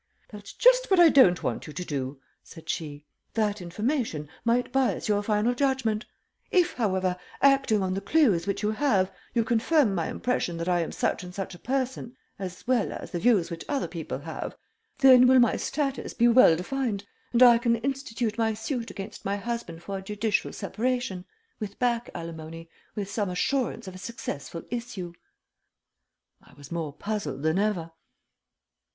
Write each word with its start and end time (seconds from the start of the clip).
"That's 0.29 0.51
just 0.53 0.89
what 0.89 0.99
I 0.99 1.09
don't 1.09 1.43
want 1.43 1.61
to 1.61 1.73
do," 1.73 2.19
said 2.41 2.69
she. 2.69 3.05
"That 3.35 3.61
information 3.61 4.29
might 4.43 4.71
bias 4.71 5.07
your 5.07 5.21
final 5.21 5.53
judgment. 5.53 6.07
If, 6.49 6.73
however, 6.73 7.17
acting 7.39 7.83
on 7.83 7.93
the 7.93 8.01
clews 8.01 8.47
which 8.47 8.63
you 8.63 8.71
have, 8.71 9.11
you 9.35 9.43
confirm 9.43 9.93
my 9.93 10.07
impression 10.07 10.57
that 10.57 10.67
I 10.67 10.79
am 10.79 10.91
such 10.91 11.21
and 11.23 11.35
such 11.35 11.53
a 11.53 11.59
person, 11.59 12.17
as 12.39 12.65
well 12.65 12.91
as 12.91 13.11
the 13.11 13.19
views 13.19 13.51
which 13.51 13.63
other 13.69 13.87
people 13.87 14.17
have, 14.17 14.57
then 14.97 15.27
will 15.27 15.37
my 15.37 15.55
status 15.55 16.15
be 16.15 16.27
well 16.27 16.55
defined 16.55 17.05
and 17.31 17.43
I 17.43 17.59
can 17.59 17.75
institute 17.75 18.39
my 18.39 18.55
suit 18.55 18.89
against 18.89 19.23
my 19.23 19.37
husband 19.37 19.83
for 19.83 19.99
a 19.99 20.01
judicial 20.01 20.51
separation, 20.51 21.25
with 21.59 21.77
back 21.77 22.09
alimony, 22.15 22.71
with 22.95 23.07
some 23.07 23.29
assurance 23.29 23.87
of 23.87 23.93
a 23.93 23.99
successful 23.99 24.63
issue." 24.71 25.13
I 26.41 26.55
was 26.55 26.71
more 26.71 26.91
puzzled 26.91 27.43
than 27.43 27.59
ever. 27.59 27.91